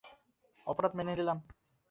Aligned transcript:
অপরাধ 0.67 0.91
মেনে 0.97 1.11
নিলে। 1.11 1.33